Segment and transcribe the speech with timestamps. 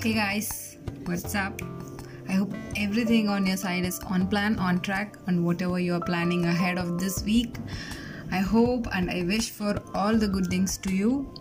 [0.00, 1.60] Hey guys, what's up?
[2.28, 6.00] I hope everything on your side is on plan, on track, and whatever you are
[6.00, 7.56] planning ahead of this week.
[8.30, 11.34] I hope and I wish for all the good things to you.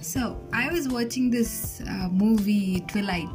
[0.00, 3.28] So, I was watching this uh, movie Twilight.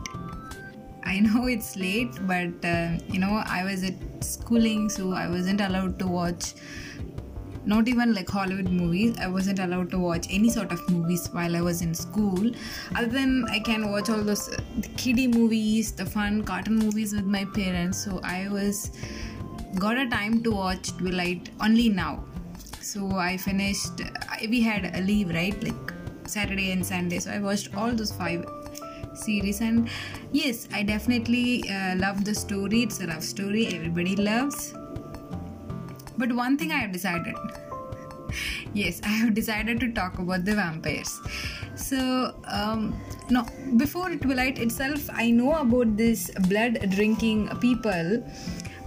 [1.04, 3.94] I know it's late, but uh, you know, I was at
[4.24, 6.56] schooling, so I wasn't allowed to watch
[7.66, 9.18] not even like Hollywood movies.
[9.20, 12.52] I wasn't allowed to watch any sort of movies while I was in school.
[12.96, 14.62] Other than I can watch all those uh,
[14.98, 18.04] kiddie movies, the fun cartoon movies with my parents.
[18.04, 18.92] So I was
[19.76, 22.24] got a time to watch Twilight only now.
[22.82, 24.02] So I finished.
[24.50, 25.94] We had a leave right, like
[26.26, 27.20] Saturday and Sunday.
[27.20, 28.46] So I watched all those five
[29.14, 29.90] series and
[30.32, 34.74] yes i definitely uh, love the story it's a love story everybody loves
[36.20, 37.36] but one thing I have decided
[38.74, 41.20] yes, I have decided to talk about the vampires.
[41.76, 43.46] So, um, no,
[43.78, 48.24] before Twilight itself, I know about this blood drinking people,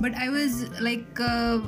[0.00, 1.60] but I was like, uh,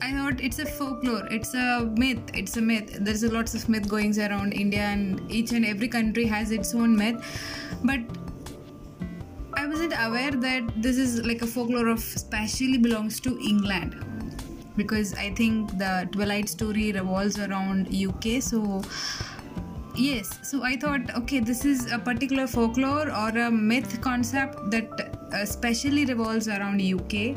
[0.00, 2.98] I thought it's a folklore, it's a myth, it's a myth.
[3.00, 6.74] There's a lots of myth going around India, and each and every country has its
[6.74, 7.22] own myth,
[7.84, 8.00] but
[9.54, 14.04] I wasn't aware that this is like a folklore of specially belongs to England
[14.78, 18.40] because I think the Twilight story revolves around UK.
[18.40, 18.82] So
[19.94, 25.18] yes, so I thought, okay, this is a particular folklore or a myth concept that
[25.32, 27.36] especially revolves around UK.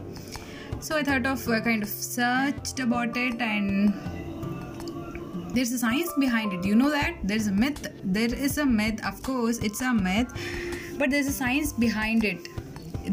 [0.80, 3.94] So I thought of uh, kind of searched about it and
[5.54, 6.64] there's a science behind it.
[6.64, 7.88] You know that there's a myth.
[8.04, 9.06] There is a myth.
[9.06, 10.32] Of course, it's a myth,
[10.98, 12.48] but there's a science behind it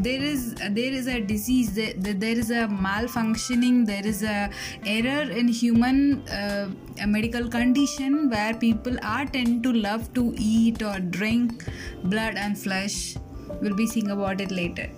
[0.03, 4.49] there is there is a disease there, there is a malfunctioning there is a
[4.85, 6.69] error in human uh,
[7.07, 11.65] medical condition where people are tend to love to eat or drink.
[12.03, 13.15] Blood and flesh.
[13.61, 14.89] We'll be seeing about it later.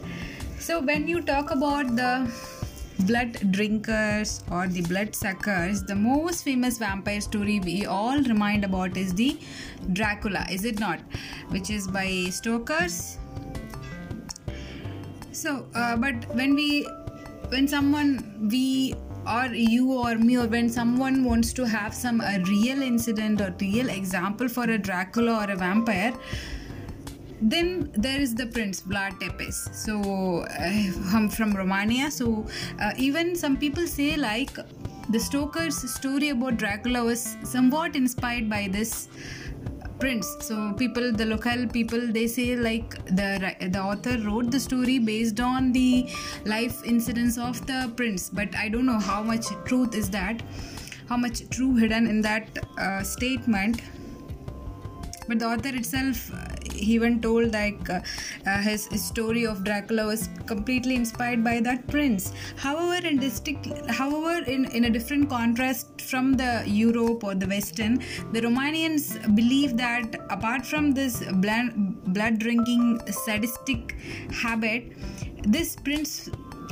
[0.59, 2.31] So when you talk about the
[3.07, 8.95] blood drinkers or the blood suckers the most famous vampire story we all remind about
[8.95, 9.39] is the
[9.93, 10.99] dracula is it not?
[11.49, 13.17] Which is by stokers
[15.31, 16.83] so uh, but when we
[17.49, 18.93] when someone we
[19.27, 23.53] or you or me or when someone wants to have some a real incident or
[23.61, 26.13] real example for a dracula or a vampire
[27.41, 29.73] then there is the prince vlad tepes.
[29.73, 32.11] So uh, i'm from romania.
[32.11, 32.45] So
[32.79, 34.55] uh, even some people say like
[35.09, 39.09] the stoker's story about dracula was somewhat inspired by this
[40.03, 43.29] prince so people the local people they say like the
[43.77, 45.89] the author wrote the story based on the
[46.45, 50.41] life incidents of the prince but i don't know how much truth is that
[51.11, 52.47] how much true hidden in that
[52.77, 53.81] uh, statement.
[55.27, 56.31] But the author itself
[56.73, 58.01] he even told like uh,
[58.45, 62.33] uh, his, story of Dracula was completely inspired by that prince.
[62.57, 67.99] However, in distinct, however, in, in a different contrast from the Europe or the Western,
[68.31, 73.95] the Romanians believe that apart from this blood drinking sadistic
[74.31, 74.93] habit,
[75.43, 76.29] this prince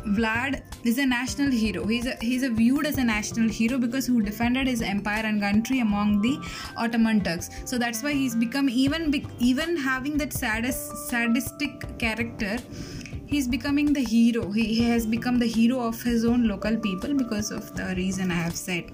[0.08, 1.86] Vlad is a national hero.
[1.86, 5.42] He's a, he's a viewed as a national hero because who defended his empire and
[5.42, 6.40] country among the
[6.78, 7.50] Ottoman Turks.
[7.66, 12.58] So that's why he's become even even having that sadist, sadistic character.
[13.26, 14.52] He's becoming the hero.
[14.52, 18.32] He, he has become the hero of his own local people because of the reason
[18.32, 18.92] I have said.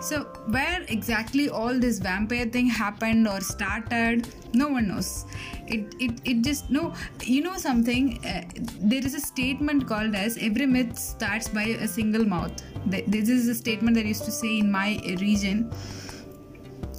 [0.00, 5.26] So, where exactly all this vampire thing happened or started, no one knows.
[5.66, 8.42] It, it, it just, no, you know something, uh,
[8.80, 12.62] there is a statement called as every myth starts by a single mouth.
[12.86, 15.70] This is a statement that I used to say in my region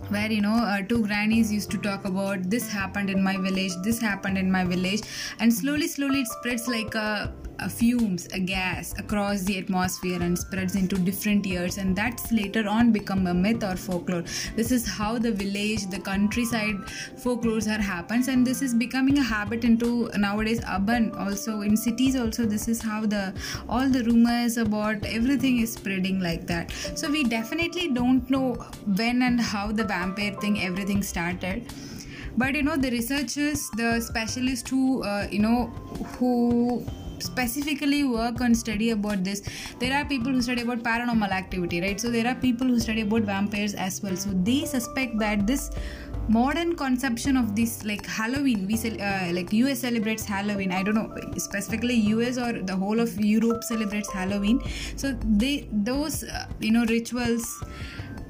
[0.10, 3.72] where you know uh, two grannies used to talk about this happened in my village
[3.82, 5.02] this happened in my village
[5.40, 10.38] and slowly slowly it spreads like a a fumes, a gas across the atmosphere and
[10.38, 14.24] spreads into different years, and that's later on become a myth or folklore.
[14.56, 16.76] This is how the village, the countryside
[17.24, 22.16] folklores are happens, and this is becoming a habit into nowadays urban also in cities
[22.16, 22.46] also.
[22.46, 23.34] This is how the
[23.70, 26.72] all the rumors about everything is spreading like that.
[26.96, 28.54] So we definitely don't know
[28.86, 31.72] when and how the vampire thing everything started
[32.38, 35.66] but you know the researchers the specialists who uh, you know
[36.18, 36.86] who
[37.22, 39.42] specifically work and study about this.
[39.80, 42.00] There are people who study about paranormal activity right?
[42.00, 44.16] So there are people who study about vampires as well.
[44.16, 45.72] So they suspect that this
[46.28, 50.72] modern conception of this like halloween we uh, like us celebrates halloween.
[50.72, 54.62] I don't know specifically us or the whole of europe celebrates halloween.
[54.96, 57.64] So they those uh, you know rituals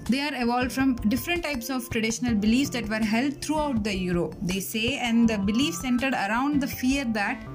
[0.10, 4.36] they are evolved from different types of traditional beliefs that were held throughout the Europe.
[4.42, 7.46] They say, and the belief centered around the fear that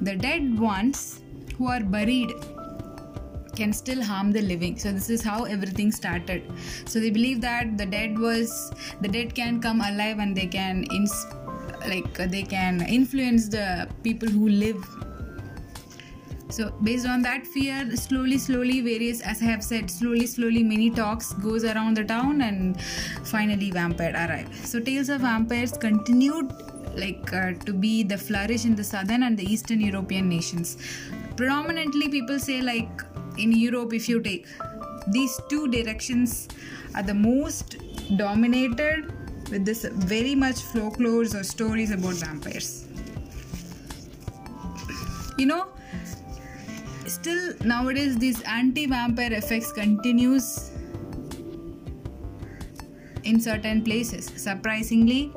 [0.00, 1.20] the dead ones
[1.56, 2.32] who are buried
[3.56, 4.78] can still harm the living.
[4.78, 6.42] So this is how everything started.
[6.86, 10.84] So they believe that the dead was the dead can come alive and they can
[10.84, 11.26] ins-
[11.86, 14.82] like they can influence the people who live.
[16.50, 20.90] So based on that fear slowly slowly various as i have said slowly slowly many
[20.90, 22.80] talks goes around the town and
[23.32, 26.50] finally vampire arrived so tales of vampires continued
[26.94, 30.76] like uh, to be the flourish in the southern and the eastern european nations.
[31.36, 33.02] Predominantly people say like
[33.38, 34.46] in europe if you take
[35.08, 36.48] these two directions
[36.94, 37.76] are the most
[38.16, 39.12] dominated
[39.50, 42.86] with this very much folklores or stories about vampires.
[45.38, 45.68] You know
[47.06, 50.70] still nowadays these anti-vampire effects continues
[53.24, 54.26] in certain places.
[54.36, 55.32] Surprisingly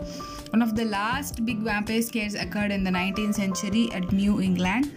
[0.53, 4.91] one of the last big vampire scares occurred in the 19th century at new england.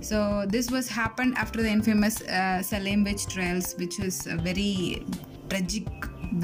[0.00, 5.06] So this was happened after the infamous uh, salem witch trials which was a very
[5.48, 5.86] tragic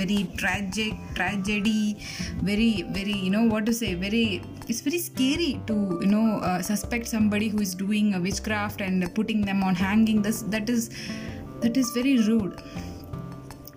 [0.01, 1.97] very tragic tragedy
[2.43, 6.63] very very you know what to say very it's very scary to you know uh,
[6.63, 10.23] suspect somebody who is doing a witchcraft and putting them on hanging.
[10.23, 10.91] This that is
[11.63, 12.63] that is very rude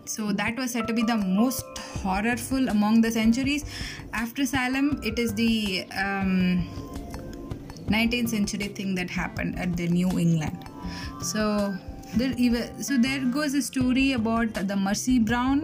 [0.10, 1.66] so that was said to be the most
[2.02, 3.64] horrorful among the centuries.
[4.12, 6.68] After salem it is the um,
[7.88, 10.66] 19th century thing that happened at the new england.
[11.22, 11.76] So
[12.16, 12.34] there
[12.82, 15.64] so there goes a story about the mercy brown.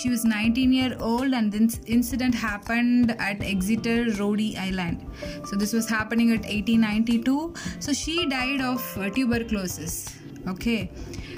[0.00, 5.04] She was 19 year old and this incident happened at exeter rhode island.
[5.44, 8.82] So this was happening at 1892 so she died of
[9.14, 10.16] tuberculosis.
[10.48, 10.90] Okay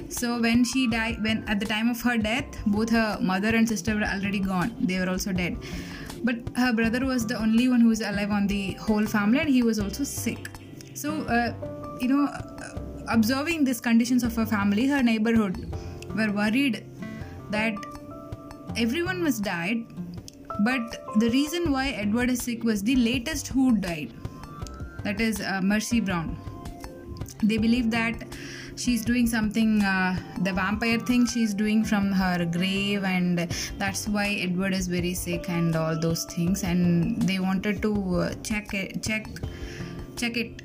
[0.08, 3.68] so when she died when at the time of her death both her mother and
[3.68, 4.74] sister were already gone.
[4.80, 5.56] They were also dead.
[6.24, 9.48] But her brother was the only one who was alive on the whole family and
[9.48, 10.48] he was also sick.
[10.94, 11.52] So uh,
[12.00, 12.28] you know
[13.08, 15.72] observing these conditions of her family, her neighborhood
[16.14, 16.84] were worried
[17.50, 17.74] that
[18.76, 19.86] everyone was died,
[20.64, 24.12] but the reason why Edward is sick was the latest who died,
[25.04, 26.36] that is uh, Mercy Brown.
[27.42, 28.22] They believe that
[28.78, 33.38] she's doing something uh, the vampire thing she's doing from her grave and
[33.76, 38.34] that's why edward is very sick and all those things and they wanted to uh,
[38.42, 39.26] check it, check
[40.16, 40.62] check it.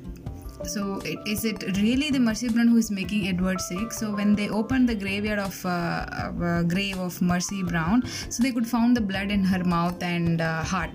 [0.65, 3.91] So is it really the mercy brown who is making edward sick?
[3.91, 8.51] So when they opened the graveyard of uh, uh, grave of mercy brown so they
[8.51, 10.91] could found the blood in her mouth and uh, heart.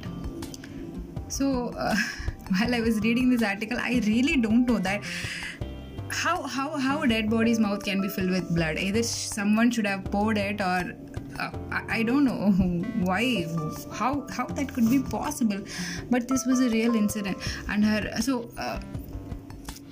[1.28, 1.94] So uh,
[2.58, 5.02] while i was reading this article i really don't know that
[6.10, 9.86] how how how a dead body's mouth can be filled with blood either someone should
[9.86, 10.94] have poured it or
[11.38, 11.50] uh,
[11.88, 12.50] I don't know
[13.04, 13.46] why,
[13.92, 15.60] how how that could be possible,
[16.10, 17.38] but this was a real incident.
[17.68, 18.80] And her so uh,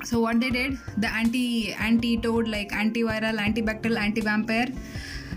[0.05, 4.69] so what they did the anti anti toad like antiviral antibacterial anti vampire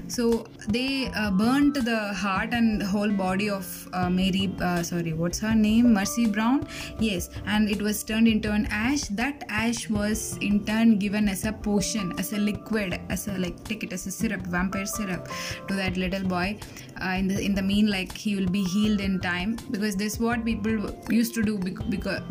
[0.09, 5.39] so they uh, burnt the heart and whole body of uh, Mary, uh, sorry, what's
[5.39, 5.93] her name?
[5.93, 6.67] Mercy Brown.
[6.99, 9.03] Yes, and it was turned into an ash.
[9.09, 13.63] That ash was in turn given as a potion, as a liquid, as a like
[13.65, 15.27] take it as a syrup, vampire syrup,
[15.67, 16.57] to that little boy.
[17.01, 20.13] Uh, in the in the mean, like he will be healed in time because this
[20.15, 21.57] is what people used to do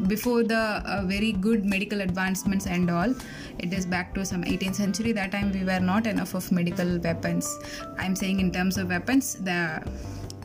[0.07, 3.15] before the uh, very good medical advancements and all.
[3.59, 5.13] It is back to some 18th century.
[5.13, 7.59] That time we were not enough of medical weapons
[7.99, 9.83] i'm saying in terms of weapons the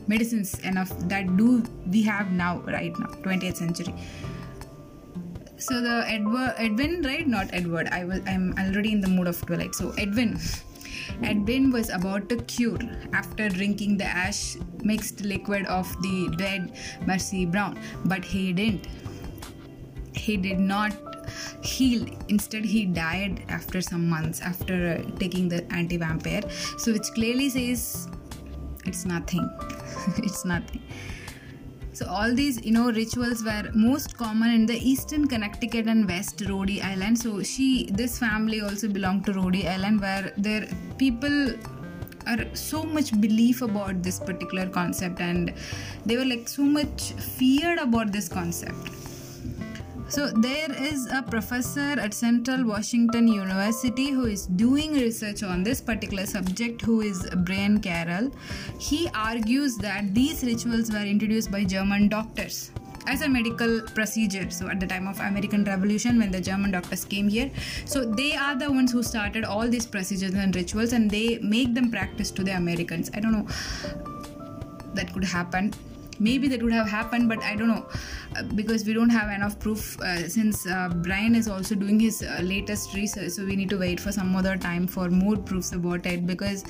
[0.06, 3.94] medicines enough that do we have now right now 20th century.
[5.56, 7.26] So the edward edwin right?
[7.26, 7.88] Not edward.
[7.88, 9.74] I was i'm already in the mood of twilight.
[9.74, 10.38] So edwin.
[11.22, 12.78] Edwin was about to cure
[13.12, 16.72] after drinking the ash mixed liquid of the dead
[17.06, 18.86] mercy brown but he didn't.
[20.14, 21.13] He did not
[21.62, 26.42] heal instead he died after some months after taking the anti-vampire.
[26.78, 28.08] So which clearly says
[28.84, 29.48] it's nothing.
[30.18, 30.82] It's nothing.
[31.92, 36.42] So all these you know rituals were most common in the eastern connecticut and west
[36.48, 37.18] rhode island.
[37.18, 40.66] So she this family also belonged to rhode island where their
[40.98, 41.54] people
[42.26, 45.54] are so much belief about this particular concept and
[46.06, 48.93] they were like so much feared about this concept
[50.08, 55.80] so, there is a professor at Central Washington University who is doing research on this
[55.80, 58.30] particular subject, who is Brian Carroll.
[58.78, 62.70] He argues that these rituals were introduced by German doctors.
[63.12, 67.04] as a medical procedure so at the time of american revolution when the german doctors
[67.04, 67.50] came here
[67.84, 71.74] so they are the ones who started all these procedures and rituals and they make
[71.74, 73.46] them practice to the americans i don't know
[74.94, 75.70] that could happen
[76.18, 77.86] maybe that would have happened but i don't know.
[78.36, 82.22] Uh, because we don't have enough proof uh, since uh, brian is also doing his
[82.22, 85.72] uh, latest research so we need to wait for some other time for more proofs
[85.72, 86.64] about it because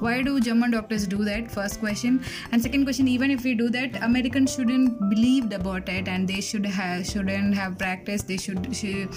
[0.00, 1.50] why do german doctors do that?
[1.50, 2.22] First question.
[2.52, 6.40] And second question even if we do that americans shouldn't believe about it and they
[6.40, 8.28] should have shouldn't have practiced.
[8.28, 9.12] They should, should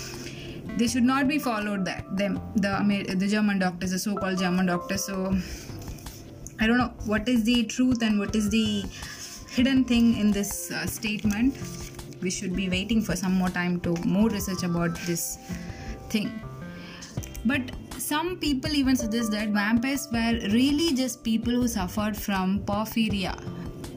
[0.77, 5.05] they should not be followed that them the the german doctors the so-called german doctors.
[5.05, 5.37] So
[6.59, 8.85] i don't know what is the truth and what is the
[9.55, 11.57] hidden thing in this uh, statement
[12.21, 15.37] we should be waiting for some more time to more research about this
[16.09, 16.29] thing
[17.45, 17.61] but
[17.97, 23.35] some people even suggest that vampires were really just people who suffered from porphyria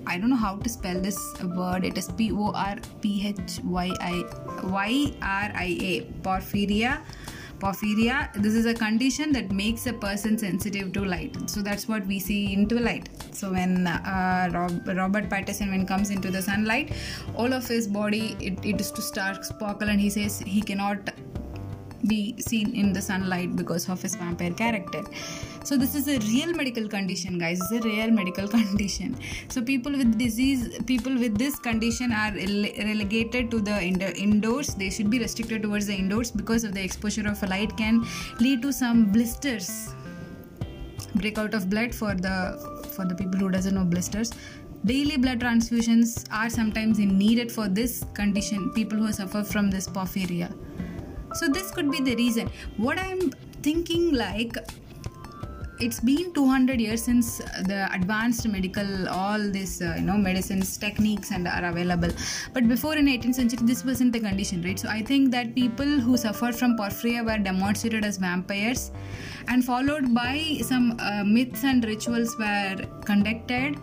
[0.07, 1.85] I don't know how to spell this word.
[1.85, 4.25] It is P O R P H Y I
[4.65, 6.01] Y R I A.
[6.23, 7.01] Porphyria
[7.65, 11.35] porphyria this is a condition that makes a person sensitive to light.
[11.49, 13.09] So that's what we see into light.
[13.33, 16.93] So when uh, Rob, robert pattinson when comes into the sunlight
[17.35, 21.11] all of his body it, it is to start sparkle and he says he cannot
[22.07, 25.03] be seen in the sunlight because of his vampire character.
[25.65, 27.61] So this is a real medical condition guys.
[27.61, 29.17] It's a rare medical condition.
[29.49, 34.75] So people with disease people with this condition are relegated to the indoors.
[34.75, 38.05] They should be restricted towards the indoors because of the exposure of a light can
[38.41, 39.95] lead to some blisters.
[41.15, 42.37] Breakout of blood for the
[42.95, 44.33] for the people who doesn't know blisters.
[44.85, 50.53] Daily blood transfusions are sometimes needed for this condition people who suffer from this porphyria
[51.35, 52.51] so this could be the reason.
[52.77, 53.31] What i'm
[53.63, 54.57] thinking like
[55.81, 57.39] it's been 200 years since
[57.71, 62.11] the advanced medical all this uh, you know medicines techniques and are available.
[62.53, 64.79] But before in 18th century this wasn't the condition right?
[64.79, 68.93] So i think that people who suffered from porphyria were demonstrated as vampires
[69.49, 73.77] and followed by some uh, myths and rituals were conducted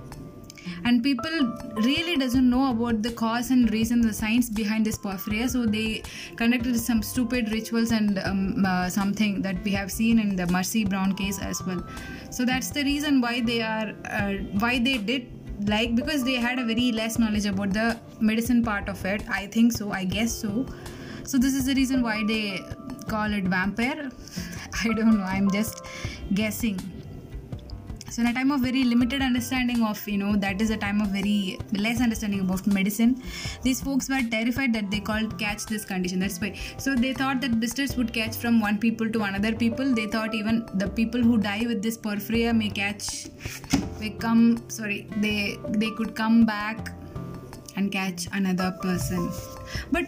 [0.83, 1.31] and people
[1.75, 5.49] really doesn't know about the cause and reason the science behind this porphyria.
[5.49, 6.03] So they
[6.35, 10.85] conducted some stupid rituals and um, uh, something that we have seen in the mercy
[10.85, 11.83] brown case as well.
[12.29, 15.27] So that's the reason why they are uh, why they did
[15.67, 19.23] like because they had a very less knowledge about the medicine part of it.
[19.29, 19.91] I think so.
[19.91, 20.65] I guess so.
[21.23, 22.59] So this is the reason why they
[23.07, 24.09] call it vampire.
[24.83, 25.23] I don't know.
[25.23, 25.85] I'm just
[26.33, 26.79] guessing
[28.11, 31.01] so in a time of very limited understanding of you know that is a time
[31.01, 33.15] of very less understanding about medicine
[33.63, 36.19] these folks were terrified that they called catch this condition.
[36.19, 36.57] That's why.
[36.77, 39.93] So they thought that blisters would catch from one people to another people.
[39.93, 43.27] They thought even the people who die with this porphyria may catch
[43.99, 46.91] may come sorry they they could come back
[47.75, 49.31] and catch another person.
[49.91, 50.07] But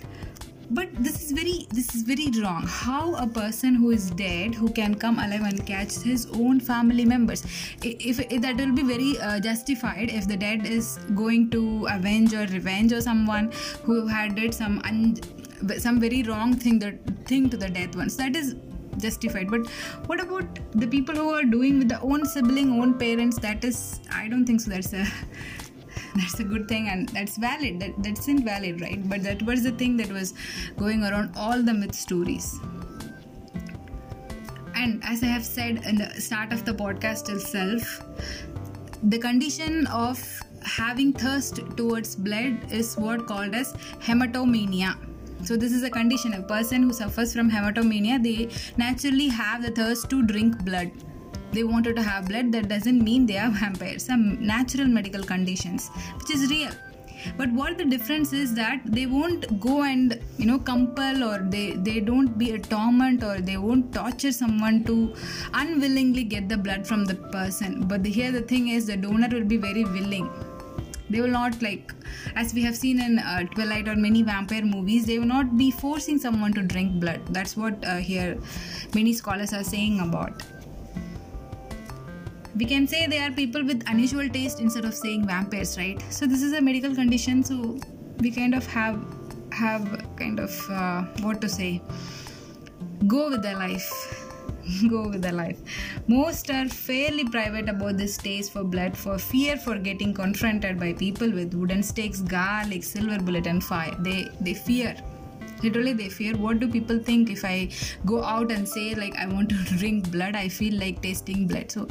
[0.74, 2.66] but this is very this is very wrong.
[2.68, 7.06] How a person who is dead who can come alive and catch his own family
[7.06, 7.44] members?
[7.84, 12.34] If, if that will be very uh, justified if the dead is going to avenge
[12.34, 13.52] or revenge or someone
[13.84, 15.16] who had did some un,
[15.78, 18.56] some very wrong thing that thing to the dead ones that is
[18.98, 19.50] justified.
[19.50, 19.68] But
[20.08, 23.38] what about the people who are doing with their own sibling own parents?
[23.38, 25.06] That is i don't think so that's a
[26.16, 27.80] that's a good thing and that's valid.
[27.80, 29.08] That that's invalid right?
[29.10, 30.34] But that was the thing that was
[30.78, 32.60] going around all the myth stories.
[34.76, 38.02] And as i have said in the start of the podcast itself
[39.04, 40.20] the condition of
[40.64, 44.96] having thirst towards blood is what called as hematomania.
[45.46, 46.34] So this is a condition.
[46.36, 50.92] A person who suffers from hematomania they naturally have the thirst to drink blood
[51.54, 55.90] they wanted to have blood that doesn't mean they are vampires some natural medical conditions
[56.20, 56.74] which is real.
[57.38, 61.72] But what the difference is that they won't go and you know compel or they
[61.72, 65.14] they don't be a torment or they won't torture someone to
[65.54, 67.88] unwillingly get the blood from the person.
[67.88, 70.30] But the, here the thing is the donor will be very willing.
[71.10, 71.94] They will not like
[72.36, 75.70] as we have seen in uh, twilight or many vampire movies they will not be
[75.72, 77.22] forcing someone to drink blood.
[77.30, 78.38] That's what uh, here
[78.94, 80.44] many scholars are saying about
[82.56, 86.04] we can say they are people with unusual taste instead of saying vampires right?
[86.10, 87.80] So this is a medical condition so
[88.20, 89.04] we kind of have
[89.52, 91.82] have kind of uh, what to say
[93.08, 94.20] go with their life.
[94.90, 95.60] Go with their life.
[96.08, 100.94] Most are fairly private about this taste for blood for fear for getting confronted by
[100.94, 103.94] people with wooden stakes garlic silver bullet and fire.
[104.00, 104.96] They they fear.
[105.62, 106.38] Literally they fear.
[106.38, 107.70] What do people think if i
[108.06, 110.36] go out and say like i want to drink blood?
[110.36, 111.70] I feel like tasting blood.
[111.72, 111.88] So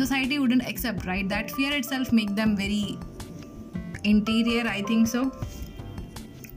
[0.00, 1.28] society wouldn't accept right?
[1.28, 2.98] That fear itself make them very
[4.06, 5.30] interior i think so.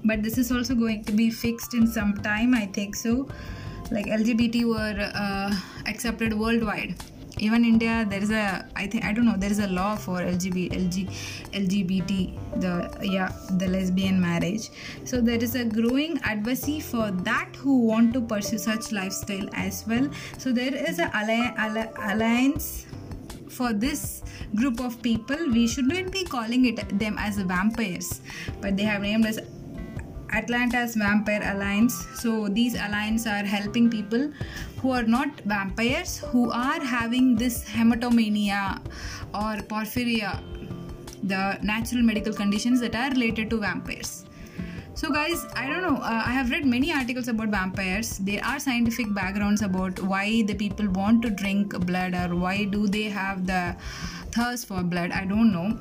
[0.06, 3.28] But this is also going to be fixed in some time i think so.
[3.92, 5.56] Like lgbt were uh,
[5.88, 6.96] accepted worldwide.
[7.48, 10.18] Even india there is a i think i don't know there is a law for
[10.32, 10.98] lgbt LG,
[11.60, 12.18] lgbt
[12.64, 12.74] the
[13.12, 13.32] yeah
[13.62, 14.70] the lesbian marriage.
[15.06, 19.86] So there is a growing advocacy for that who want to pursue such lifestyle as
[19.88, 20.10] well.
[20.38, 22.86] So there is a alliance
[23.50, 24.24] for this
[24.56, 28.22] group of people we shouldn't be calling it them as vampires
[28.62, 29.40] but they have named as
[30.32, 32.06] Atlanta's Vampire Alliance.
[32.16, 34.32] So these alliance are helping people
[34.78, 38.80] who are not vampires, who are having this hematomania
[39.34, 40.42] or porphyria,
[41.24, 44.26] the natural medical conditions that are related to vampires.
[45.00, 45.96] So, guys, I don't know.
[45.96, 48.18] Uh, I have read many articles about vampires.
[48.18, 52.86] There are scientific backgrounds about why the people want to drink blood or why do
[52.86, 53.78] they have the
[54.34, 55.12] thirst for blood.
[55.12, 55.80] I don't know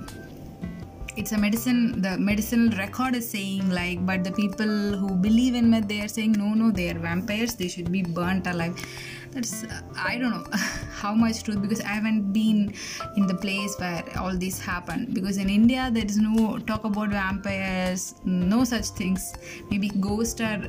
[1.17, 5.75] it's a medicine the medicinal record is saying like but the people who believe in
[5.75, 8.85] it they are saying no no they are vampires they should be burnt alive
[9.33, 9.65] that's
[9.97, 10.45] i don't know
[11.01, 12.73] how much truth because i haven't been
[13.17, 15.15] in the place where all this happened.
[15.15, 19.33] Because in india there is no talk about vampires no such things.
[19.71, 20.61] Maybe ghosts are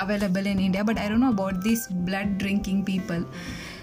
[0.00, 3.24] available in india but i don't know about these blood drinking people.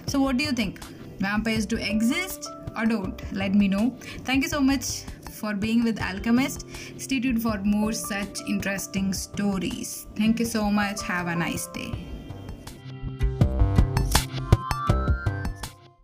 [0.08, 0.84] So what do you think?
[1.20, 3.22] Vampires do exist or don't?
[3.34, 3.98] Let me know.
[4.24, 6.66] Thank you so much for being with alchemist.
[6.98, 10.08] Stay tuned for more such interesting stories.
[10.16, 11.02] Thank you so much.
[11.04, 12.15] Have a nice day